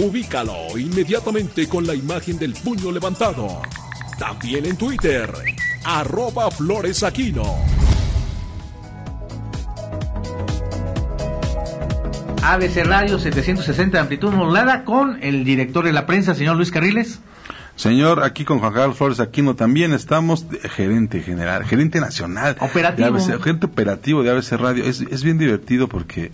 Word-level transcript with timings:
Ubícalo 0.00 0.78
inmediatamente 0.78 1.66
con 1.68 1.84
la 1.84 1.92
imagen 1.92 2.38
del 2.38 2.52
puño 2.52 2.92
levantado. 2.92 3.60
También 4.16 4.64
en 4.64 4.76
Twitter. 4.76 5.28
Arroba 5.84 6.52
floresaquino. 6.52 7.42
ABC 12.44 12.84
Radio 12.84 13.18
760 13.18 13.96
de 13.96 14.00
amplitud 14.00 14.30
modulada 14.30 14.84
con 14.84 15.18
el 15.20 15.42
director 15.42 15.84
de 15.84 15.92
la 15.92 16.06
prensa, 16.06 16.36
señor 16.36 16.54
Luis 16.54 16.70
Carriles. 16.70 17.18
Señor, 17.74 18.22
aquí 18.22 18.44
con 18.44 18.60
Juan 18.60 18.72
Carlos 18.72 18.96
Flores 18.96 19.18
Aquino 19.18 19.56
también 19.56 19.92
estamos 19.92 20.46
gerente 20.76 21.22
general, 21.22 21.64
gerente 21.64 21.98
nacional. 21.98 22.56
Operativo. 22.60 23.10
De 23.10 23.18
ABC, 23.18 23.42
gerente 23.42 23.66
operativo 23.66 24.22
de 24.22 24.30
ABC 24.30 24.52
Radio. 24.52 24.84
Es, 24.84 25.00
es 25.00 25.24
bien 25.24 25.38
divertido 25.38 25.88
porque 25.88 26.30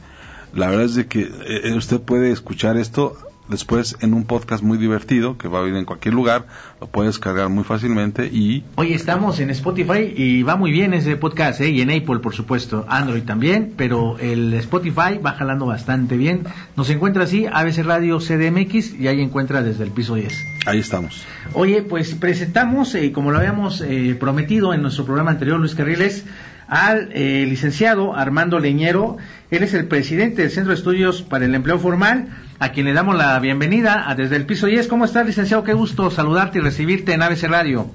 la 0.53 0.69
verdad 0.69 0.85
es 0.85 0.97
de 0.97 1.07
que 1.07 1.31
eh, 1.47 1.73
usted 1.75 1.99
puede 2.01 2.31
escuchar 2.31 2.77
esto 2.77 3.17
después 3.49 3.97
en 4.01 4.15
un 4.15 4.25
podcast 4.25 4.63
muy 4.63 4.79
divertido 4.79 5.37
que 5.37 5.49
va 5.49 5.61
a 5.61 5.69
ir 5.69 5.75
en 5.75 5.85
cualquier 5.85 6.15
lugar, 6.15 6.47
lo 6.81 6.87
puedes 6.87 7.19
cargar 7.19 7.49
muy 7.49 7.65
fácilmente 7.65 8.27
y... 8.27 8.65
Oye, 8.77 8.95
estamos 8.95 9.41
en 9.41 9.51
Spotify 9.51 10.13
y 10.17 10.43
va 10.43 10.57
muy 10.57 10.73
bien 10.73 10.95
ese 10.95 11.17
podcast, 11.17 11.61
¿eh? 11.61 11.71
y 11.71 11.81
en 11.81 11.91
Apple 11.91 12.21
por 12.21 12.35
supuesto, 12.35 12.87
Android 12.89 13.23
también, 13.23 13.75
pero 13.77 14.19
el 14.19 14.55
Spotify 14.55 15.19
va 15.25 15.33
jalando 15.33 15.67
bastante 15.67 16.17
bien. 16.17 16.45
Nos 16.77 16.91
encuentra 16.91 17.25
así, 17.25 17.47
ABC 17.47 17.85
Radio 17.85 18.19
CDMX 18.19 18.99
y 18.99 19.09
ahí 19.09 19.21
encuentra 19.21 19.63
desde 19.63 19.85
el 19.85 19.91
piso 19.91 20.15
10. 20.15 20.33
Ahí 20.67 20.79
estamos. 20.79 21.25
Oye, 21.53 21.83
pues 21.83 22.15
presentamos, 22.15 22.95
eh, 22.95 23.13
como 23.13 23.31
lo 23.31 23.39
habíamos 23.39 23.81
eh, 23.83 24.17
prometido 24.19 24.73
en 24.73 24.83
nuestro 24.83 25.05
programa 25.05 25.33
anterior, 25.33 25.59
Luis 25.61 25.75
Carriles, 25.75 26.25
al 26.69 27.11
eh, 27.13 27.45
licenciado 27.47 28.15
Armando 28.15 28.59
Leñero. 28.59 29.17
Él 29.57 29.63
es 29.63 29.75
el 29.75 29.87
presidente 29.87 30.43
del 30.43 30.51
Centro 30.51 30.71
de 30.71 30.77
Estudios 30.77 31.23
para 31.23 31.45
el 31.45 31.55
Empleo 31.55 31.79
Formal, 31.79 32.29
a 32.59 32.73
quien 32.73 32.87
le 32.87 32.93
damos 32.93 33.15
la 33.17 33.39
bienvenida 33.39 34.09
a 34.09 34.15
desde 34.15 34.35
el 34.37 34.47
piso 34.47 34.67
10. 34.67 34.89
¿Cómo 34.89 35.05
estás, 35.05 35.25
licenciado? 35.27 35.63
Qué 35.63 35.75
gusto 35.75 36.11
saludarte 36.11 36.59
y 36.59 36.61
recibirte 36.61 37.13
en 37.13 37.23
ABC 37.23 37.45
Radio. 37.45 37.87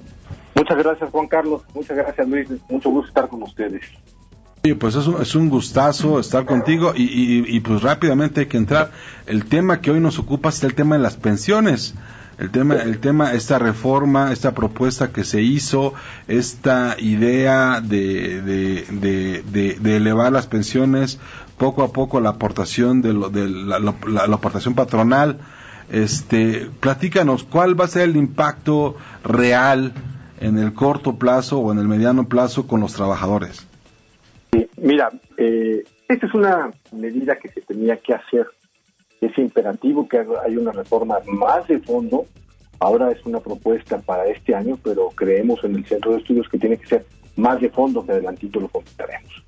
Muchas 0.55 0.77
gracias, 0.77 1.09
Juan 1.09 1.27
Carlos. 1.27 1.63
Muchas 1.73 1.97
gracias, 1.97 2.27
Luis. 2.29 2.49
Mucho 2.69 2.89
gusto 2.89 3.09
estar 3.09 3.27
con 3.27 3.43
ustedes. 3.43 3.81
Sí, 4.63 4.73
pues 4.73 4.95
es 4.95 5.07
un, 5.07 5.21
es 5.21 5.35
un 5.35 5.49
gustazo 5.49 6.19
estar 6.19 6.45
contigo 6.45 6.93
y, 6.95 7.03
y, 7.03 7.55
y, 7.55 7.59
pues 7.61 7.81
rápidamente 7.81 8.41
hay 8.41 8.45
que 8.47 8.57
entrar. 8.57 8.91
El 9.25 9.45
tema 9.45 9.81
que 9.81 9.91
hoy 9.91 9.99
nos 9.99 10.17
ocupa 10.19 10.49
es 10.49 10.63
el 10.63 10.75
tema 10.75 10.95
de 10.95 11.01
las 11.01 11.17
pensiones 11.17 11.95
el 12.39 12.51
tema, 12.51 12.75
el 12.75 12.99
tema, 12.99 13.33
esta 13.33 13.59
reforma, 13.59 14.31
esta 14.31 14.53
propuesta 14.53 15.11
que 15.11 15.25
se 15.25 15.41
hizo, 15.41 15.93
esta 16.27 16.95
idea 16.97 17.81
de, 17.81 18.41
de, 18.41 19.43
de, 19.81 19.95
elevar 19.97 20.31
las 20.31 20.47
pensiones, 20.47 21.19
poco 21.57 21.83
a 21.83 21.91
poco 21.91 22.21
la 22.21 22.29
aportación 22.29 23.01
de, 23.01 23.13
lo, 23.13 23.29
de 23.29 23.49
la, 23.49 23.79
la, 23.79 24.35
aportación 24.35 24.73
patronal, 24.73 25.39
este, 25.91 26.69
platícanos 26.79 27.43
cuál 27.43 27.79
va 27.79 27.85
a 27.85 27.89
ser 27.89 28.03
el 28.03 28.15
impacto 28.15 28.95
real 29.23 29.91
en 30.39 30.57
el 30.57 30.73
corto 30.73 31.17
plazo 31.17 31.59
o 31.59 31.73
en 31.73 31.79
el 31.79 31.89
mediano 31.89 32.29
plazo 32.29 32.67
con 32.67 32.79
los 32.79 32.93
trabajadores. 32.93 33.67
Mira, 34.77 35.09
eh, 35.35 35.83
esta 36.07 36.25
es 36.25 36.33
una 36.33 36.71
medida 36.93 37.35
que 37.35 37.49
se 37.49 37.61
tenía 37.61 37.97
que 37.97 38.13
hacer 38.13 38.47
es 39.21 39.37
imperativo 39.37 40.07
que 40.07 40.25
hay 40.45 40.57
una 40.57 40.71
reforma 40.71 41.19
más 41.25 41.67
de 41.67 41.79
fondo. 41.79 42.25
Ahora 42.79 43.11
es 43.11 43.25
una 43.25 43.39
propuesta 43.39 43.99
para 43.99 44.25
este 44.27 44.55
año, 44.55 44.77
pero 44.83 45.09
creemos 45.09 45.63
en 45.63 45.75
el 45.75 45.85
centro 45.85 46.13
de 46.13 46.19
estudios 46.19 46.47
que 46.47 46.57
tiene 46.57 46.77
que 46.77 46.87
ser 46.87 47.05
más 47.35 47.59
de 47.59 47.69
fondo, 47.69 48.05
que 48.05 48.13
adelantito 48.13 48.59
lo 48.59 48.69
comentaremos. 48.69 49.43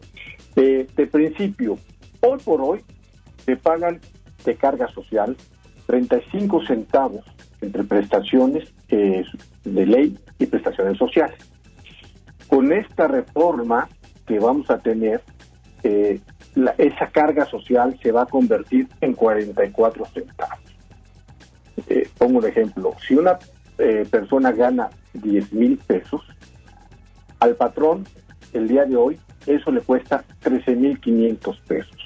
De 0.55 1.07
principio, 1.11 1.77
hoy 2.21 2.39
por 2.43 2.61
hoy 2.61 2.81
se 3.45 3.55
pagan 3.55 3.99
de 4.43 4.55
carga 4.55 4.87
social 4.89 5.35
35 5.91 6.65
centavos 6.65 7.25
entre 7.59 7.83
prestaciones 7.83 8.73
eh, 8.89 9.23
de 9.63 9.85
ley 9.85 10.17
y 10.39 10.45
prestaciones 10.45 10.97
sociales. 10.97 11.37
Con 12.47 12.71
esta 12.71 13.07
reforma 13.07 13.89
que 14.25 14.39
vamos 14.39 14.69
a 14.69 14.79
tener, 14.79 15.21
eh, 15.83 16.19
la, 16.56 16.73
esa 16.78 17.07
carga 17.07 17.45
social 17.45 17.97
se 18.01 18.12
va 18.12 18.23
a 18.23 18.25
convertir 18.25 18.88
en 19.01 19.13
44 19.13 20.06
centavos. 20.06 20.59
Eh, 21.88 22.09
pongo 22.17 22.39
un 22.39 22.45
ejemplo, 22.45 22.94
si 23.07 23.16
una 23.16 23.39
eh, 23.78 24.06
persona 24.09 24.51
gana 24.51 24.90
10 25.13 25.53
mil 25.53 25.78
pesos, 25.78 26.22
al 27.40 27.56
patrón 27.56 28.06
el 28.53 28.67
día 28.67 28.85
de 28.85 28.95
hoy 28.95 29.19
eso 29.47 29.72
le 29.72 29.81
cuesta 29.81 30.23
13 30.41 30.75
mil 30.75 31.00
500 31.00 31.59
pesos. 31.67 31.97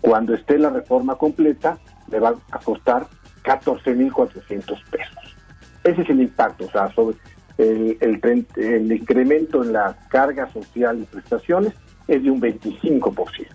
Cuando 0.00 0.34
esté 0.34 0.58
la 0.58 0.70
reforma 0.70 1.16
completa 1.16 1.78
le 2.10 2.18
va 2.18 2.34
a 2.50 2.58
costar 2.58 3.06
14 3.42 3.94
mil 3.94 4.12
400 4.12 4.82
pesos. 4.90 5.36
Ese 5.84 6.02
es 6.02 6.10
el 6.10 6.20
impacto, 6.20 6.66
o 6.66 6.70
sea, 6.70 6.92
sobre 6.92 7.16
el, 7.56 8.46
el, 8.56 8.92
incremento 8.92 9.62
en 9.62 9.72
la 9.72 9.96
carga 10.08 10.50
social 10.52 11.00
y 11.00 11.04
prestaciones 11.04 11.74
es 12.06 12.22
de 12.22 12.30
un 12.30 12.40
25%. 12.40 13.46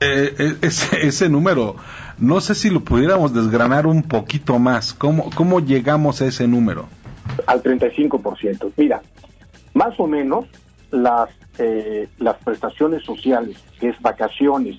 Eh, 0.00 0.56
ese, 0.62 0.96
ese, 1.06 1.28
número, 1.28 1.76
no 2.18 2.40
sé 2.40 2.54
si 2.54 2.70
lo 2.70 2.80
pudiéramos 2.80 3.34
desgranar 3.34 3.86
un 3.86 4.02
poquito 4.02 4.58
más. 4.58 4.94
¿Cómo, 4.94 5.30
cómo 5.34 5.60
llegamos 5.60 6.22
a 6.22 6.26
ese 6.26 6.48
número? 6.48 6.88
Al 7.46 7.62
35%. 7.62 8.72
Mira, 8.76 9.02
más 9.74 9.98
o 10.00 10.06
menos 10.06 10.46
las, 10.90 11.28
eh, 11.58 12.08
las 12.18 12.36
prestaciones 12.38 13.04
sociales, 13.04 13.56
que 13.78 13.90
es 13.90 14.00
vacaciones 14.00 14.78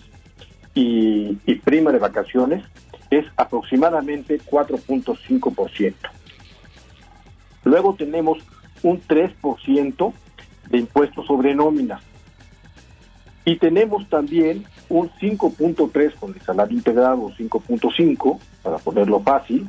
y, 0.74 1.38
y 1.46 1.56
prima 1.56 1.92
de 1.92 2.00
vacaciones, 2.00 2.64
es 3.12 3.26
aproximadamente 3.38 4.40
4.5%. 4.40 5.94
Luego 7.64 7.94
tenemos 7.94 8.40
un 8.82 9.00
3% 9.02 10.14
de 10.70 10.78
impuestos 10.80 11.28
sobre 11.28 11.54
nómina. 11.54 12.00
Y 13.44 13.56
tenemos 13.58 14.08
también 14.08 14.66
un 14.90 15.10
5.3 15.10 16.16
con 16.16 16.34
el 16.34 16.42
salario 16.42 16.78
integrado, 16.78 17.30
5.5, 17.32 18.40
para 18.62 18.78
ponerlo 18.78 19.20
fácil. 19.22 19.68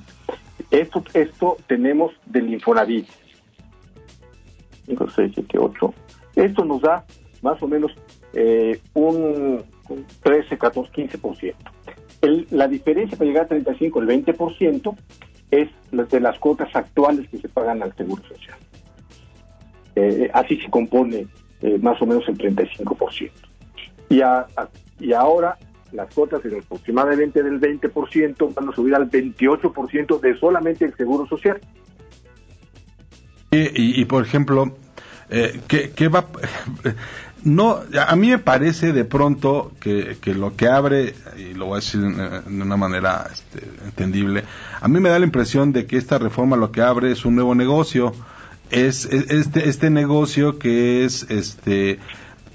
Esto, 0.71 1.03
esto 1.15 1.57
tenemos 1.67 2.13
del 2.27 2.53
Infonavit. 2.53 3.07
5, 4.87 5.11
6, 5.11 5.33
7, 5.35 5.59
8. 5.59 5.95
Esto 6.37 6.65
nos 6.65 6.83
da 6.83 7.05
más 7.41 7.63
o 7.63 7.69
menos 7.69 7.93
eh, 8.35 8.81
un 8.95 9.63
13, 10.23 10.59
14, 10.59 10.93
15%. 10.93 11.55
El, 12.21 12.47
la 12.51 12.69
diferencia 12.69 13.17
para 13.17 13.29
llegar 13.29 13.45
a 13.45 13.49
35, 13.49 14.01
el 14.01 14.09
20%, 14.09 14.97
es 15.51 15.69
de 15.91 16.21
las 16.21 16.39
cuotas 16.39 16.75
actuales 16.75 17.29
que 17.29 17.39
se 17.39 17.49
pagan 17.49 17.83
al 17.83 17.95
Seguro 17.95 18.23
Social. 18.27 18.57
Eh, 19.95 20.31
así 20.33 20.59
se 20.59 20.71
compone 20.71 21.27
eh, 21.61 21.79
más 21.79 22.01
o 22.01 22.07
menos 22.07 22.27
el 22.29 22.39
35%. 22.39 23.31
Y, 24.13 24.21
a, 24.21 24.47
y 25.01 25.13
ahora 25.15 25.57
las 25.93 26.13
cuotas 26.15 26.45
en 26.45 26.61
aproximadamente 26.61 27.43
del 27.43 27.61
20% 27.61 28.55
van 28.55 28.69
a 28.69 28.75
subir 28.75 28.95
al 28.95 29.11
28% 29.11 30.21
de 30.21 30.39
solamente 30.39 30.85
el 30.85 30.95
Seguro 30.97 31.27
Social. 31.27 31.61
Y, 33.51 34.01
y, 34.01 34.05
por 34.05 34.25
ejemplo, 34.25 34.75
eh, 35.31 35.61
¿qué, 35.67 35.91
¿qué, 35.91 36.09
va? 36.09 36.27
No, 37.45 37.81
a 38.07 38.15
mí 38.15 38.29
me 38.29 38.39
parece 38.39 38.93
de 38.93 39.05
pronto 39.05 39.73
que, 39.81 40.17
que, 40.21 40.33
lo 40.33 40.55
que 40.55 40.69
abre, 40.69 41.13
y 41.37 41.55
lo 41.55 41.67
voy 41.67 41.73
a 41.73 41.77
decir 41.81 42.01
de 42.01 42.63
una 42.63 42.77
manera 42.77 43.29
este, 43.33 43.67
entendible, 43.85 44.45
a 44.81 44.87
mí 44.87 45.01
me 45.01 45.09
da 45.09 45.19
la 45.19 45.25
impresión 45.25 45.73
de 45.73 45.87
que 45.87 45.97
esta 45.97 46.19
reforma 46.19 46.57
lo 46.57 46.71
que 46.71 46.83
abre 46.83 47.11
es 47.11 47.25
un 47.25 47.35
nuevo 47.35 47.57
negocio, 47.57 48.13
es, 48.71 49.07
es 49.07 49.29
este, 49.31 49.69
este 49.69 49.91
negocio 49.91 50.61
que 50.61 51.05
es, 51.05 51.29
este, 51.31 51.99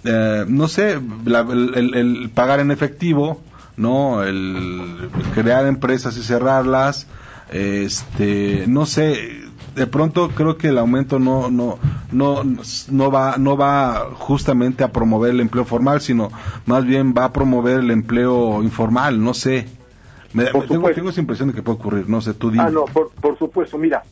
eh, 0.04 0.46
no 0.48 0.68
sé, 0.68 1.00
la, 1.26 1.42
el, 1.42 1.94
el, 1.96 2.30
pagar 2.30 2.60
en 2.60 2.72
efectivo, 2.72 3.42
no, 3.76 4.24
el 4.24 5.10
crear 5.34 5.66
empresas 5.66 6.18
y 6.18 6.24
cerrarlas, 6.24 7.08
este, 7.52 8.66
no 8.68 8.86
sé, 8.86 9.48
de 9.76 9.88
pronto 9.88 10.30
creo 10.30 10.58
que 10.58 10.70
el 10.70 10.78
aumento 10.80 11.20
no 11.20 11.50
no 11.52 11.78
no 12.12 12.44
no 12.90 13.12
va 13.12 13.38
no 13.38 13.56
va 13.56 14.10
justamente 14.16 14.84
a 14.84 14.92
promover 14.92 15.30
el 15.32 15.40
empleo 15.40 15.66
formal 15.66 16.02
sino 16.02 16.30
más 16.66 16.84
bien 16.84 17.14
va 17.16 17.26
a 17.26 17.34
promover 17.34 17.80
el 17.82 17.92
empleo 17.92 18.64
informal 18.64 19.24
no 19.24 19.34
sé. 19.34 19.68
Tengo, 20.34 20.92
tengo, 20.92 21.10
esa 21.10 21.22
impresión 21.22 21.48
de 21.50 21.56
que 21.56 21.64
puede 21.64 21.80
ocurrir, 21.80 22.10
no 22.10 22.22
sé, 22.22 22.34
tú 22.34 22.52
Ah, 22.60 22.70
no, 22.70 22.86
por, 22.86 23.12
por 23.12 23.40
supuesto, 23.40 23.78
mira, 23.78 24.04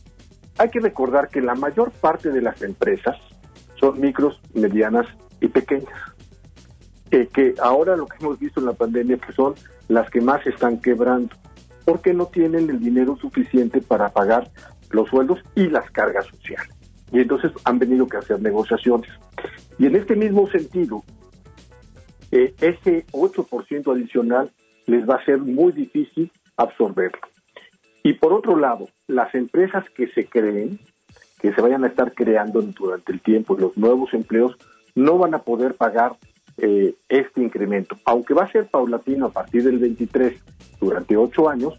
hay 0.58 0.70
que 0.70 0.80
recordar 0.80 1.28
que 1.28 1.40
la 1.40 1.54
mayor 1.54 1.92
parte 1.92 2.30
de 2.30 2.40
las 2.40 2.62
empresas 2.62 3.16
son 3.78 4.00
micros, 4.00 4.40
medianas 4.54 5.06
pequeñas. 5.48 5.98
Eh, 7.10 7.28
que 7.32 7.54
ahora 7.60 7.96
lo 7.96 8.06
que 8.06 8.16
hemos 8.20 8.38
visto 8.38 8.60
en 8.60 8.66
la 8.66 8.72
pandemia 8.72 9.18
que 9.18 9.32
son 9.32 9.54
las 9.88 10.10
que 10.10 10.20
más 10.20 10.44
están 10.46 10.80
quebrando, 10.80 11.36
porque 11.84 12.12
no 12.12 12.26
tienen 12.26 12.68
el 12.68 12.80
dinero 12.80 13.16
suficiente 13.16 13.80
para 13.80 14.08
pagar 14.08 14.50
los 14.90 15.08
sueldos 15.08 15.38
y 15.54 15.68
las 15.68 15.88
cargas 15.92 16.26
sociales. 16.26 16.74
Y 17.12 17.20
entonces 17.20 17.52
han 17.64 17.78
venido 17.78 18.06
que 18.08 18.16
hacer 18.16 18.40
negociaciones. 18.42 19.10
Y 19.78 19.86
en 19.86 19.94
este 19.94 20.16
mismo 20.16 20.48
sentido, 20.50 21.04
eh, 22.32 22.54
ese 22.60 23.06
8% 23.12 23.92
adicional 23.92 24.50
les 24.86 25.08
va 25.08 25.16
a 25.16 25.24
ser 25.24 25.38
muy 25.38 25.72
difícil 25.72 26.32
absorberlo. 26.56 27.20
Y 28.02 28.14
por 28.14 28.32
otro 28.32 28.56
lado, 28.56 28.88
las 29.06 29.34
empresas 29.34 29.88
que 29.90 30.08
se 30.08 30.26
creen, 30.26 30.78
que 31.40 31.52
se 31.52 31.60
vayan 31.60 31.84
a 31.84 31.88
estar 31.88 32.12
creando 32.12 32.62
durante 32.62 33.12
el 33.12 33.20
tiempo, 33.20 33.56
los 33.56 33.76
nuevos 33.76 34.12
empleos, 34.14 34.56
no 34.96 35.18
van 35.18 35.34
a 35.34 35.38
poder 35.38 35.74
pagar 35.74 36.16
eh, 36.56 36.94
este 37.08 37.42
incremento, 37.42 37.96
aunque 38.04 38.34
va 38.34 38.44
a 38.44 38.50
ser 38.50 38.66
paulatino 38.66 39.26
a 39.26 39.30
partir 39.30 39.62
del 39.62 39.78
23 39.78 40.34
durante 40.80 41.16
ocho 41.16 41.48
años, 41.48 41.74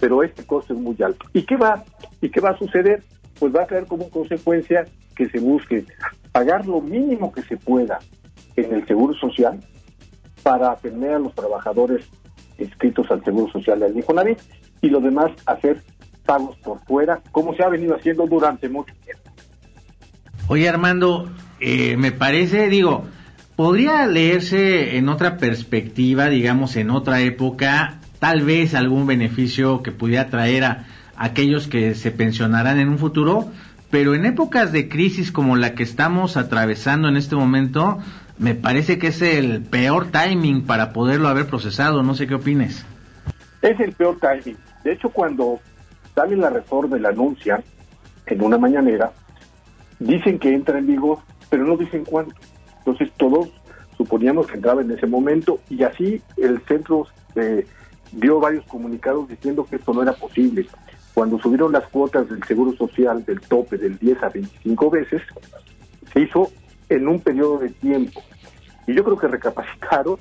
pero 0.00 0.22
este 0.22 0.44
costo 0.44 0.72
es 0.74 0.80
muy 0.80 0.96
alto. 1.00 1.26
¿Y 1.32 1.42
qué 1.42 1.56
va, 1.56 1.84
y 2.20 2.30
qué 2.30 2.40
va 2.40 2.50
a 2.50 2.58
suceder? 2.58 3.04
Pues 3.38 3.54
va 3.54 3.62
a 3.62 3.66
traer 3.66 3.86
como 3.86 4.10
consecuencia 4.10 4.86
que 5.14 5.28
se 5.28 5.38
busque 5.38 5.84
pagar 6.32 6.66
lo 6.66 6.80
mínimo 6.80 7.30
que 7.30 7.42
se 7.42 7.56
pueda 7.58 8.00
en 8.56 8.72
el 8.72 8.86
Seguro 8.86 9.14
Social 9.14 9.60
para 10.42 10.72
atender 10.72 11.14
a 11.14 11.18
los 11.18 11.34
trabajadores 11.34 12.08
inscritos 12.58 13.10
al 13.10 13.22
Seguro 13.24 13.52
Social 13.52 13.80
del 13.80 13.96
Infonavit 13.96 14.38
y 14.80 14.88
lo 14.88 15.00
demás 15.00 15.30
hacer 15.46 15.82
pagos 16.24 16.56
por 16.58 16.80
fuera, 16.84 17.20
como 17.32 17.54
se 17.54 17.62
ha 17.62 17.68
venido 17.68 17.94
haciendo 17.94 18.26
durante 18.26 18.68
mucho 18.68 18.94
tiempo. 19.04 19.30
Oye 20.48 20.68
Armando, 20.68 21.28
eh, 21.62 21.96
me 21.96 22.10
parece, 22.10 22.68
digo, 22.68 23.06
podría 23.56 24.06
leerse 24.06 24.96
en 24.96 25.08
otra 25.08 25.36
perspectiva, 25.36 26.28
digamos, 26.28 26.76
en 26.76 26.90
otra 26.90 27.20
época, 27.20 28.00
tal 28.18 28.42
vez 28.42 28.74
algún 28.74 29.06
beneficio 29.06 29.82
que 29.82 29.92
pudiera 29.92 30.28
traer 30.28 30.64
a 30.64 30.86
aquellos 31.16 31.68
que 31.68 31.94
se 31.94 32.10
pensionarán 32.10 32.80
en 32.80 32.88
un 32.88 32.98
futuro, 32.98 33.48
pero 33.90 34.14
en 34.14 34.26
épocas 34.26 34.72
de 34.72 34.88
crisis 34.88 35.30
como 35.30 35.56
la 35.56 35.74
que 35.74 35.84
estamos 35.84 36.36
atravesando 36.36 37.08
en 37.08 37.16
este 37.16 37.36
momento, 37.36 37.98
me 38.38 38.56
parece 38.56 38.98
que 38.98 39.08
es 39.08 39.22
el 39.22 39.62
peor 39.62 40.10
timing 40.10 40.62
para 40.62 40.92
poderlo 40.92 41.28
haber 41.28 41.46
procesado. 41.46 42.02
No 42.02 42.14
sé 42.14 42.26
qué 42.26 42.34
opines. 42.34 42.84
Es 43.60 43.78
el 43.78 43.92
peor 43.92 44.18
timing. 44.18 44.56
De 44.82 44.94
hecho, 44.94 45.10
cuando 45.10 45.60
sale 46.14 46.36
la 46.36 46.50
reforma 46.50 46.98
la 46.98 47.10
anuncia 47.10 47.62
en 48.26 48.42
una 48.42 48.58
mañanera, 48.58 49.12
dicen 50.00 50.38
que 50.38 50.52
entra 50.54 50.78
en 50.78 50.86
vigor, 50.86 51.18
pero 51.52 51.66
no 51.66 51.76
dicen 51.76 52.06
cuándo. 52.06 52.34
Entonces 52.78 53.10
todos 53.18 53.50
suponíamos 53.98 54.46
que 54.46 54.54
entraba 54.54 54.80
en 54.80 54.90
ese 54.90 55.06
momento 55.06 55.60
y 55.68 55.82
así 55.82 56.22
el 56.38 56.62
centro 56.62 57.06
eh, 57.34 57.66
dio 58.10 58.40
varios 58.40 58.64
comunicados 58.64 59.28
diciendo 59.28 59.66
que 59.68 59.76
esto 59.76 59.92
no 59.92 60.02
era 60.02 60.14
posible. 60.14 60.66
Cuando 61.12 61.38
subieron 61.38 61.70
las 61.70 61.86
cuotas 61.88 62.26
del 62.30 62.42
Seguro 62.44 62.72
Social 62.72 63.22
del 63.26 63.42
tope 63.42 63.76
del 63.76 63.98
10 63.98 64.22
a 64.22 64.30
25 64.30 64.90
veces, 64.90 65.20
se 66.10 66.20
hizo 66.20 66.50
en 66.88 67.06
un 67.06 67.20
periodo 67.20 67.58
de 67.58 67.68
tiempo. 67.68 68.22
Y 68.86 68.94
yo 68.94 69.04
creo 69.04 69.18
que 69.18 69.28
recapacitaron 69.28 70.16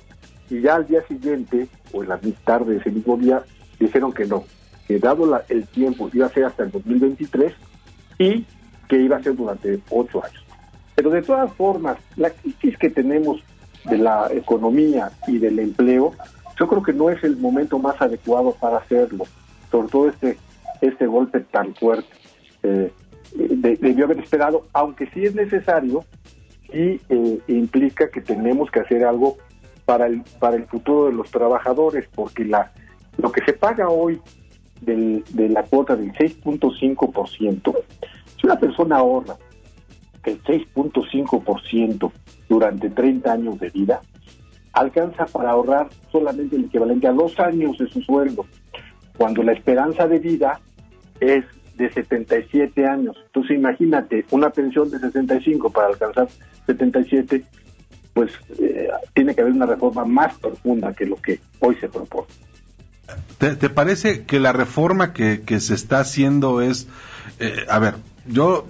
y 0.50 0.60
ya 0.60 0.76
al 0.76 0.86
día 0.86 1.02
siguiente, 1.08 1.70
o 1.94 2.04
en 2.04 2.10
la 2.10 2.20
tarde 2.44 2.74
de 2.74 2.80
ese 2.82 2.92
mismo 2.92 3.16
día, 3.16 3.42
dijeron 3.80 4.12
que 4.12 4.26
no, 4.26 4.44
que 4.86 5.00
dado 5.00 5.42
el 5.48 5.66
tiempo 5.68 6.10
iba 6.12 6.26
a 6.26 6.34
ser 6.34 6.44
hasta 6.44 6.64
el 6.64 6.72
2023 6.72 7.54
y 8.20 8.46
que 8.90 8.98
iba 8.98 9.16
a 9.16 9.24
ser 9.24 9.34
durante 9.34 9.80
ocho 9.90 10.22
años. 10.26 10.51
Pero 11.02 11.16
de 11.16 11.24
todas 11.24 11.52
formas, 11.54 11.98
la 12.16 12.30
crisis 12.30 12.78
que 12.78 12.92
tenemos 12.92 13.42
de 13.86 13.98
la 13.98 14.28
economía 14.32 15.10
y 15.26 15.40
del 15.40 15.58
empleo, 15.58 16.12
yo 16.60 16.68
creo 16.68 16.84
que 16.84 16.94
no 16.94 17.10
es 17.10 17.24
el 17.24 17.38
momento 17.38 17.80
más 17.80 18.00
adecuado 18.00 18.56
para 18.62 18.78
hacerlo, 18.78 19.24
sobre 19.72 19.88
todo 19.88 20.10
este, 20.10 20.38
este 20.80 21.08
golpe 21.08 21.40
tan 21.40 21.74
fuerte. 21.74 22.08
Eh, 22.62 22.92
debió 23.34 24.06
haber 24.06 24.20
esperado, 24.20 24.68
aunque 24.74 25.08
sí 25.08 25.24
es 25.24 25.34
necesario 25.34 26.06
y 26.72 27.02
eh, 27.10 27.40
implica 27.48 28.12
que 28.12 28.22
tenemos 28.22 28.70
que 28.70 28.82
hacer 28.82 29.04
algo 29.04 29.38
para 29.86 30.06
el, 30.06 30.22
para 30.38 30.56
el 30.56 30.68
futuro 30.68 31.08
de 31.08 31.14
los 31.14 31.32
trabajadores, 31.32 32.08
porque 32.14 32.46
la, 32.46 32.74
lo 33.18 33.32
que 33.32 33.44
se 33.44 33.54
paga 33.54 33.90
hoy 33.90 34.22
del, 34.82 35.24
de 35.32 35.50
la 35.50 35.64
cuota 35.64 35.96
del 35.96 36.14
6.5%, 36.14 37.76
si 38.40 38.46
una 38.46 38.60
persona 38.60 38.98
ahorra 38.98 39.36
el 40.24 40.42
6.5% 40.44 42.12
durante 42.48 42.90
30 42.90 43.32
años 43.32 43.60
de 43.60 43.70
vida, 43.70 44.02
alcanza 44.74 45.26
para 45.26 45.52
ahorrar 45.52 45.90
solamente 46.12 46.56
el 46.56 46.66
equivalente 46.66 47.08
a 47.08 47.12
dos 47.12 47.40
años 47.40 47.78
de 47.78 47.88
su 47.88 48.02
sueldo, 48.02 48.46
cuando 49.18 49.44
la 49.44 49.54
esperanza 49.54 50.08
de 50.08 50.20
vida 50.20 50.60
es 51.20 51.46
de 51.76 51.92
77 51.92 52.86
años. 52.86 53.16
Entonces 53.26 53.58
imagínate, 53.58 54.26
una 54.32 54.50
pensión 54.50 54.90
de 54.90 55.00
65 55.00 55.70
para 55.72 55.88
alcanzar 55.88 56.28
77, 56.66 57.44
pues 58.14 58.32
eh, 58.60 58.90
tiene 59.14 59.34
que 59.34 59.42
haber 59.42 59.54
una 59.54 59.66
reforma 59.66 60.06
más 60.06 60.38
profunda 60.38 60.94
que 60.94 61.06
lo 61.06 61.16
que 61.16 61.40
hoy 61.60 61.76
se 61.76 61.90
propone. 61.90 62.28
¿Te, 63.38 63.70
parece 63.70 64.24
que 64.26 64.40
la 64.40 64.54
reforma 64.54 65.12
que, 65.12 65.42
que 65.42 65.60
se 65.60 65.74
está 65.74 66.00
haciendo 66.00 66.62
es, 66.62 66.88
eh, 67.40 67.66
a 67.68 67.80
ver, 67.80 67.96
yo 68.26 68.66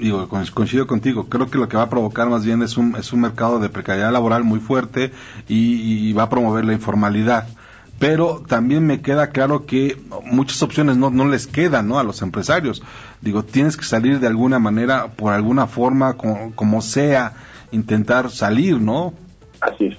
digo, 0.00 0.28
coincido 0.28 0.86
contigo, 0.86 1.28
creo 1.28 1.50
que 1.50 1.58
lo 1.58 1.68
que 1.68 1.76
va 1.76 1.84
a 1.84 1.90
provocar 1.90 2.28
más 2.28 2.44
bien 2.44 2.62
es 2.62 2.76
un, 2.76 2.96
es 2.96 3.12
un 3.12 3.20
mercado 3.20 3.58
de 3.58 3.68
precariedad 3.68 4.12
laboral 4.12 4.44
muy 4.44 4.60
fuerte 4.60 5.12
y, 5.48 6.12
va 6.12 6.24
a 6.24 6.30
promover 6.30 6.64
la 6.64 6.72
informalidad. 6.72 7.48
Pero 7.98 8.42
también 8.46 8.86
me 8.86 9.00
queda 9.00 9.30
claro 9.30 9.66
que 9.66 9.96
muchas 10.24 10.62
opciones 10.62 10.96
no, 10.96 11.10
no 11.10 11.26
les 11.26 11.48
quedan 11.48 11.88
¿no? 11.88 11.98
a 11.98 12.04
los 12.04 12.22
empresarios. 12.22 12.82
Digo, 13.20 13.44
tienes 13.44 13.76
que 13.76 13.84
salir 13.84 14.20
de 14.20 14.28
alguna 14.28 14.60
manera, 14.60 15.08
por 15.08 15.32
alguna 15.32 15.66
forma, 15.66 16.14
como, 16.14 16.54
como 16.54 16.80
sea, 16.80 17.32
intentar 17.72 18.30
salir, 18.30 18.80
¿no? 18.80 19.14
Así 19.60 19.86
es. 19.86 19.98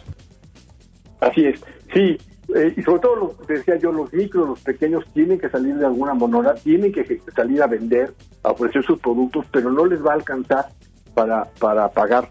Así 1.20 1.46
es. 1.46 1.60
Sí, 1.94 2.18
eh, 2.56 2.74
y 2.76 2.82
sobre 2.82 3.02
todo, 3.02 3.16
lo 3.16 3.38
que 3.46 3.54
decía 3.54 3.78
yo, 3.78 3.92
los 3.92 4.12
micros, 4.14 4.48
los 4.48 4.60
pequeños 4.62 5.04
tienen 5.14 5.40
que 5.40 5.50
salir 5.50 5.76
de 5.76 5.86
alguna 5.86 6.14
moneda, 6.14 6.56
tienen 6.56 6.92
que 6.92 7.22
salir 7.36 7.62
a 7.62 7.68
vender, 7.68 8.14
a 8.44 8.52
ofrecer 8.52 8.84
sus 8.84 9.00
productos, 9.00 9.46
pero 9.52 9.72
no 9.72 9.86
les 9.86 10.04
va 10.06 10.12
a 10.12 10.16
alcanzar 10.16 10.66
para, 11.14 11.46
para 11.60 11.90
pagar 11.90 12.30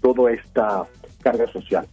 toda 0.00 0.32
esta 0.32 0.86
carga 1.22 1.46
social. 1.52 1.86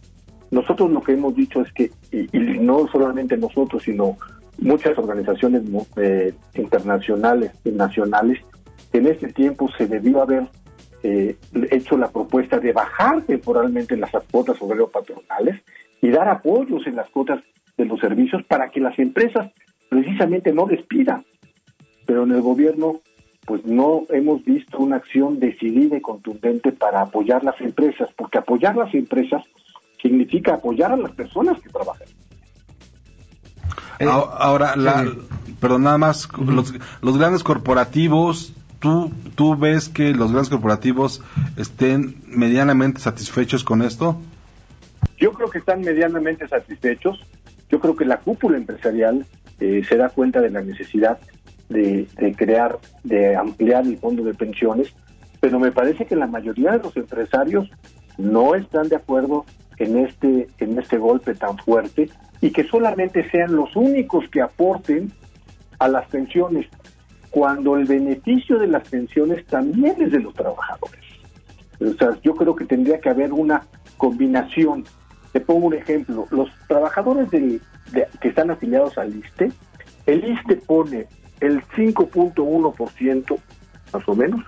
Nosotros 0.50 0.90
lo 0.90 1.00
que 1.00 1.12
hemos 1.12 1.34
dicho 1.34 1.62
es 1.62 1.72
que, 1.72 1.90
y, 2.10 2.28
no 2.58 2.88
solamente 2.88 3.36
nosotros, 3.36 3.82
sino 3.84 4.16
muchas 4.58 4.98
organizaciones 4.98 5.62
eh, 5.96 6.34
internacionales 6.54 7.52
y 7.64 7.70
nacionales, 7.70 8.40
en 8.92 9.06
este 9.06 9.32
tiempo 9.32 9.68
se 9.78 9.86
debió 9.86 10.22
haber 10.22 10.48
eh, 11.02 11.36
hecho 11.70 11.96
la 11.96 12.10
propuesta 12.10 12.58
de 12.58 12.72
bajar 12.72 13.22
temporalmente 13.22 13.96
las 13.96 14.10
cuotas 14.30 14.60
obrero 14.60 14.88
patronales 14.88 15.62
y 16.02 16.10
dar 16.10 16.28
apoyos 16.28 16.86
en 16.86 16.96
las 16.96 17.08
cuotas 17.10 17.40
de 17.76 17.84
los 17.84 18.00
servicios 18.00 18.42
para 18.44 18.70
que 18.70 18.80
las 18.80 18.98
empresas 18.98 19.52
precisamente 19.88 20.52
no 20.52 20.66
despidan. 20.66 21.24
Pero 22.06 22.24
en 22.24 22.32
el 22.32 22.42
gobierno 22.42 23.00
pues 23.50 23.64
no 23.64 24.04
hemos 24.10 24.44
visto 24.44 24.78
una 24.78 24.98
acción 24.98 25.40
decidida 25.40 25.96
y 25.96 26.00
contundente 26.00 26.70
para 26.70 27.00
apoyar 27.00 27.42
las 27.42 27.60
empresas, 27.60 28.08
porque 28.16 28.38
apoyar 28.38 28.76
las 28.76 28.94
empresas 28.94 29.42
significa 30.00 30.54
apoyar 30.54 30.92
a 30.92 30.96
las 30.96 31.10
personas 31.10 31.60
que 31.60 31.68
trabajan. 31.68 32.06
Eh, 33.98 34.06
ahora, 34.06 34.76
la, 34.76 35.04
perdón, 35.60 35.82
nada 35.82 35.98
más, 35.98 36.28
los, 36.38 36.72
los, 37.02 37.18
grandes 37.18 37.42
corporativos, 37.42 38.54
¿tú, 38.78 39.10
¿tú 39.34 39.56
ves 39.56 39.88
que 39.88 40.14
los 40.14 40.30
grandes 40.30 40.50
corporativos 40.50 41.20
estén 41.56 42.22
medianamente 42.28 43.00
satisfechos 43.00 43.64
con 43.64 43.82
esto? 43.82 44.20
Yo 45.18 45.32
creo 45.32 45.50
que 45.50 45.58
están 45.58 45.80
medianamente 45.80 46.46
satisfechos. 46.46 47.18
Yo 47.68 47.80
creo 47.80 47.96
que 47.96 48.04
la 48.04 48.18
cúpula 48.18 48.58
empresarial 48.58 49.26
eh, 49.58 49.82
se 49.88 49.96
da 49.96 50.08
cuenta 50.08 50.40
de 50.40 50.50
la 50.50 50.62
necesidad 50.62 51.18
de, 51.70 52.34
crear, 52.36 52.78
de 53.04 53.36
ampliar 53.36 53.86
el 53.86 53.96
fondo 53.96 54.24
de 54.24 54.34
pensiones, 54.34 54.92
pero 55.40 55.58
me 55.58 55.72
parece 55.72 56.04
que 56.04 56.16
la 56.16 56.26
mayoría 56.26 56.72
de 56.72 56.80
los 56.80 56.96
empresarios 56.96 57.70
no 58.18 58.54
están 58.54 58.88
de 58.88 58.96
acuerdo 58.96 59.46
en 59.78 59.98
este, 59.98 60.48
en 60.58 60.78
este 60.78 60.98
golpe 60.98 61.34
tan 61.34 61.56
fuerte 61.58 62.10
y 62.42 62.50
que 62.50 62.64
solamente 62.64 63.28
sean 63.30 63.54
los 63.54 63.74
únicos 63.76 64.28
que 64.30 64.42
aporten 64.42 65.12
a 65.78 65.88
las 65.88 66.06
pensiones, 66.08 66.66
cuando 67.30 67.76
el 67.76 67.86
beneficio 67.86 68.58
de 68.58 68.66
las 68.66 68.86
pensiones 68.88 69.46
también 69.46 69.94
es 69.98 70.12
de 70.12 70.18
los 70.18 70.34
trabajadores. 70.34 71.00
O 71.80 71.94
sea, 71.94 72.18
yo 72.22 72.34
creo 72.34 72.54
que 72.54 72.66
tendría 72.66 73.00
que 73.00 73.08
haber 73.08 73.32
una 73.32 73.66
combinación. 73.96 74.84
Te 75.32 75.40
pongo 75.40 75.68
un 75.68 75.74
ejemplo, 75.74 76.26
los 76.30 76.50
trabajadores 76.68 77.30
del, 77.30 77.62
que 78.20 78.28
están 78.28 78.50
afiliados 78.50 78.98
al 78.98 79.14
ISTE, 79.14 79.52
el 80.06 80.24
ISTE 80.24 80.56
pone 80.56 81.06
el 81.40 81.62
5.1% 81.68 83.38
más 83.92 84.08
o 84.08 84.14
menos 84.14 84.44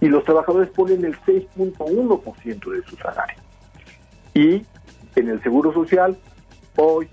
y 0.00 0.06
los 0.06 0.24
trabajadores 0.24 0.70
ponen 0.70 1.04
el 1.04 1.16
6.1% 1.20 2.70
de 2.72 2.82
su 2.82 2.96
salario. 2.96 3.36
Y 4.34 4.64
en 5.16 5.28
el 5.28 5.42
Seguro 5.42 5.72
Social 5.72 6.16
hoy 6.76 7.08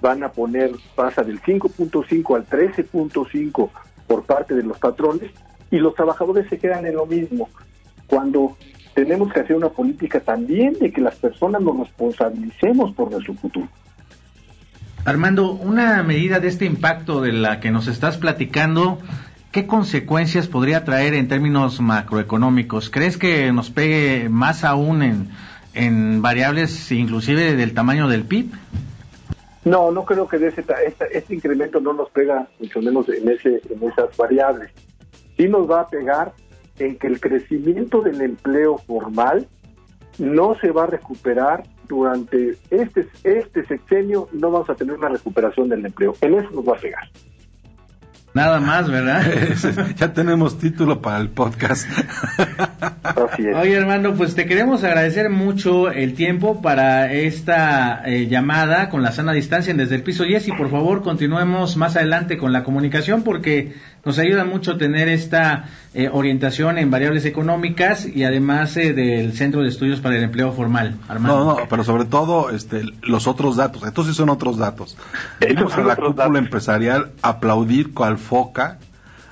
van 0.00 0.22
a 0.22 0.30
poner, 0.30 0.70
pasa 0.94 1.22
del 1.22 1.40
5.5 1.40 2.36
al 2.36 2.46
13.5 2.46 3.70
por 4.06 4.24
parte 4.24 4.54
de 4.54 4.62
los 4.62 4.78
patrones 4.78 5.30
y 5.70 5.78
los 5.78 5.94
trabajadores 5.94 6.48
se 6.48 6.58
quedan 6.58 6.86
en 6.86 6.94
lo 6.94 7.06
mismo. 7.06 7.48
Cuando 8.06 8.56
tenemos 8.94 9.32
que 9.32 9.40
hacer 9.40 9.56
una 9.56 9.70
política 9.70 10.20
también 10.20 10.74
de 10.74 10.92
que 10.92 11.00
las 11.00 11.16
personas 11.16 11.62
nos 11.62 11.78
responsabilicemos 11.78 12.94
por 12.94 13.10
nuestro 13.10 13.34
futuro. 13.34 13.68
Armando, 15.04 15.50
una 15.50 16.00
medida 16.04 16.38
de 16.38 16.46
este 16.46 16.64
impacto 16.64 17.20
de 17.20 17.32
la 17.32 17.58
que 17.58 17.72
nos 17.72 17.88
estás 17.88 18.18
platicando, 18.18 18.98
¿qué 19.50 19.66
consecuencias 19.66 20.46
podría 20.46 20.84
traer 20.84 21.14
en 21.14 21.26
términos 21.26 21.80
macroeconómicos? 21.80 22.88
¿Crees 22.88 23.18
que 23.18 23.52
nos 23.52 23.70
pegue 23.70 24.28
más 24.28 24.62
aún 24.62 25.02
en, 25.02 25.28
en 25.74 26.22
variables 26.22 26.92
inclusive 26.92 27.56
del 27.56 27.74
tamaño 27.74 28.06
del 28.06 28.22
PIB? 28.24 28.52
No, 29.64 29.90
no 29.90 30.04
creo 30.04 30.28
que 30.28 30.38
de 30.38 30.48
ese, 30.48 30.64
este, 30.86 31.18
este, 31.18 31.34
incremento 31.34 31.80
no 31.80 31.92
nos 31.92 32.08
pega 32.10 32.46
mucho 32.60 32.80
menos 32.80 33.08
en, 33.08 33.28
ese, 33.28 33.60
en 33.70 33.82
esas 33.82 34.16
variables. 34.16 34.70
Sí 35.36 35.48
nos 35.48 35.68
va 35.68 35.80
a 35.80 35.86
pegar 35.88 36.32
en 36.78 36.96
que 36.96 37.08
el 37.08 37.20
crecimiento 37.20 38.02
del 38.02 38.20
empleo 38.20 38.78
formal 38.78 39.48
no 40.18 40.56
se 40.60 40.70
va 40.70 40.84
a 40.84 40.86
recuperar 40.86 41.64
durante 41.92 42.56
este, 42.70 43.06
este 43.22 43.66
sexenio, 43.66 44.28
no 44.32 44.50
vamos 44.50 44.70
a 44.70 44.74
tener 44.74 44.96
una 44.96 45.08
recuperación 45.08 45.68
del 45.68 45.84
empleo. 45.84 46.14
En 46.20 46.34
eso 46.34 46.50
nos 46.50 46.66
va 46.66 46.76
a 46.76 46.80
pegar. 46.80 47.08
Nada 48.34 48.60
más, 48.60 48.90
¿verdad? 48.90 49.22
ya 49.96 50.14
tenemos 50.14 50.58
título 50.58 51.02
para 51.02 51.18
el 51.18 51.28
podcast. 51.28 51.86
Oye, 53.60 53.74
hermano, 53.74 54.14
pues 54.14 54.34
te 54.34 54.46
queremos 54.46 54.82
agradecer 54.84 55.28
mucho 55.28 55.90
el 55.90 56.14
tiempo 56.14 56.62
para 56.62 57.12
esta 57.12 58.02
eh, 58.06 58.28
llamada 58.28 58.88
con 58.88 59.02
la 59.02 59.12
sana 59.12 59.34
distancia 59.34 59.74
desde 59.74 59.96
el 59.96 60.02
piso 60.02 60.24
10 60.24 60.48
y 60.48 60.52
por 60.52 60.70
favor 60.70 61.02
continuemos 61.02 61.76
más 61.76 61.96
adelante 61.96 62.38
con 62.38 62.54
la 62.54 62.64
comunicación 62.64 63.22
porque 63.22 63.74
nos 64.04 64.18
ayuda 64.18 64.44
mucho 64.44 64.76
tener 64.76 65.08
esta 65.08 65.68
eh, 65.94 66.08
orientación 66.12 66.78
en 66.78 66.90
variables 66.90 67.24
económicas 67.24 68.06
y 68.06 68.24
además 68.24 68.76
eh, 68.76 68.92
del 68.92 69.32
Centro 69.32 69.62
de 69.62 69.68
Estudios 69.68 70.00
para 70.00 70.16
el 70.16 70.24
Empleo 70.24 70.52
Formal. 70.52 70.96
Armando. 71.08 71.44
No, 71.44 71.60
no, 71.60 71.68
pero 71.68 71.84
sobre 71.84 72.04
todo 72.06 72.50
este, 72.50 72.82
los 73.02 73.26
otros 73.28 73.56
datos. 73.56 73.84
Estos 73.84 74.06
sí 74.06 74.14
son 74.14 74.28
otros 74.28 74.58
datos. 74.58 74.96
Vimos 75.46 75.74
a 75.74 75.82
la 75.82 75.96
cúpula 75.96 76.38
empresarial 76.38 77.12
aplaudir 77.22 77.94
cual 77.94 78.18
foca 78.18 78.78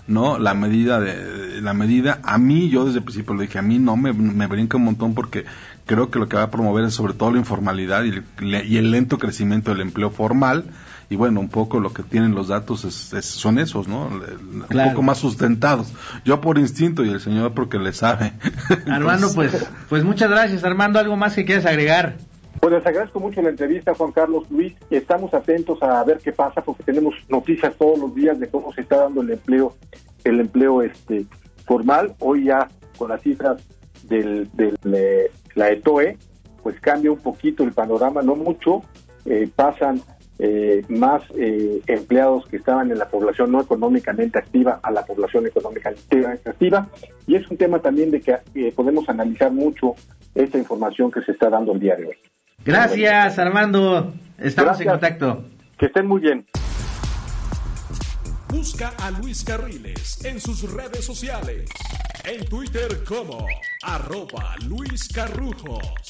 no 0.07 0.39
la 0.39 0.55
medida 0.55 0.99
de 0.99 1.61
la 1.61 1.73
medida 1.73 2.19
a 2.25 2.37
mí 2.37 2.69
yo 2.69 2.85
desde 2.85 2.99
el 2.99 3.05
principio 3.05 3.35
le 3.35 3.43
dije 3.43 3.61
a 3.61 3.63
mí 3.63 3.79
no 3.79 3.97
me, 3.97 4.13
me 4.13 4.49
brinca 4.49 4.77
un 4.77 4.85
montón 4.85 5.15
porque 5.15 5.45
creo 5.87 6.11
que 6.11 6.19
lo 6.19 6.29
que 6.29 6.37
va 6.37 6.45
a 6.45 6.51
promover 6.51 6.85
es 6.85 6.95
sobre 6.95 7.15
todo 7.15 7.31
la 7.31 7.39
informalidad 7.39 8.03
y 8.03 8.21
y 8.41 8.77
el 8.77 8.91
lento 8.91 9.19
crecimiento 9.19 9.71
del 9.71 9.83
empleo 9.83 10.11
formal 10.11 10.65
y 11.11 11.17
bueno, 11.17 11.41
un 11.41 11.49
poco 11.49 11.81
lo 11.81 11.93
que 11.93 12.05
tienen 12.05 12.37
los 12.37 12.47
datos 12.47 12.85
es, 12.85 13.25
son 13.25 13.59
esos, 13.59 13.89
¿no? 13.89 14.07
Un 14.07 14.65
poco 14.69 15.03
más 15.03 15.19
sustentados. 15.19 15.93
Yo 16.25 16.41
por 16.41 16.57
instinto 16.57 17.05
y 17.05 17.11
el 17.11 17.19
señor 17.19 17.53
porque 17.53 17.79
le 17.79 17.93
sabe. 17.93 18.33
Armando, 18.89 19.27
pues, 19.35 19.69
pues 19.89 20.05
muchas 20.05 20.31
gracias. 20.31 20.63
Armando, 20.63 21.01
¿algo 21.01 21.17
más 21.17 21.35
que 21.35 21.45
quieras 21.45 21.67
agregar? 21.67 22.15
Pues 22.61 22.73
les 22.73 22.87
agradezco 22.87 23.19
mucho 23.19 23.43
la 23.43 23.49
entrevista, 23.49 23.93
Juan 23.93 24.13
Carlos 24.13 24.49
Luis. 24.53 24.73
Estamos 24.89 25.35
atentos 25.35 25.83
a 25.83 26.05
ver 26.05 26.19
qué 26.19 26.31
pasa 26.31 26.63
porque 26.63 26.85
tenemos 26.85 27.17
noticias 27.29 27.75
todos 27.77 27.99
los 27.99 28.15
días 28.15 28.39
de 28.39 28.49
cómo 28.49 28.73
se 28.73 28.83
está 28.83 28.99
dando 28.99 29.23
el 29.23 29.31
empleo, 29.31 29.75
el 30.23 30.39
empleo 30.39 30.81
este 30.81 31.27
formal. 31.67 32.15
Hoy 32.21 32.45
ya 32.45 32.69
con 32.97 33.09
las 33.09 33.21
cifras 33.21 33.61
del, 34.05 34.49
de 34.53 34.77
eh, 34.93 35.31
la 35.57 35.71
ETOE, 35.71 36.19
pues 36.63 36.79
cambia 36.79 37.11
un 37.11 37.19
poquito 37.19 37.65
el 37.65 37.73
panorama, 37.73 38.23
no 38.23 38.37
mucho. 38.37 38.83
Eh, 39.25 39.51
pasan 39.57 40.01
eh, 40.43 40.83
más 40.89 41.23
eh, 41.37 41.83
empleados 41.87 42.47
que 42.47 42.57
estaban 42.57 42.91
en 42.91 42.99
la 42.99 43.09
población 43.09 43.53
no 43.53 43.61
económicamente 43.61 44.39
activa 44.39 44.81
a 44.83 44.91
la 44.91 45.05
población 45.05 45.47
económicamente 45.47 46.27
activa. 46.47 46.89
Y 47.27 47.37
es 47.37 47.47
un 47.51 47.59
tema 47.59 47.79
también 47.81 48.11
de 48.11 48.23
que 48.23 48.39
eh, 48.55 48.73
podemos 48.75 49.07
analizar 49.11 49.53
mucho 49.53 49.95
esta 50.35 50.57
información 50.57 51.11
que 51.11 51.21
se 51.23 51.33
está 51.33 51.51
dando 51.51 51.73
el 51.73 51.81
día 51.81 51.95
de 51.97 52.07
hoy. 52.07 52.17
Gracias, 52.65 53.39
Armando. 53.39 54.15
Estamos 54.39 54.81
en 54.81 54.89
contacto. 54.89 55.45
Que 55.79 55.87
estén 55.87 56.07
muy 56.07 56.23
bien. 56.23 56.47
Busca 58.49 58.93
a 59.03 59.11
Luis 59.11 59.45
Carriles 59.45 60.25
en 60.25 60.41
sus 60.41 60.73
redes 60.73 61.05
sociales. 61.05 61.69
En 62.25 62.47
Twitter 62.47 63.05
como 63.07 63.47
arroba 63.83 64.55
Luis 64.67 65.09
Carrujos. 65.09 66.10